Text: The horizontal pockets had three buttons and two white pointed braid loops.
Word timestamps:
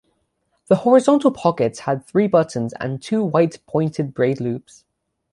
The 0.65 0.77
horizontal 0.77 1.29
pockets 1.29 1.81
had 1.81 2.07
three 2.07 2.25
buttons 2.25 2.73
and 2.79 2.99
two 2.99 3.23
white 3.23 3.59
pointed 3.67 4.15
braid 4.15 4.41
loops. 4.41 4.83